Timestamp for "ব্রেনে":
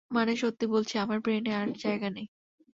1.19-1.51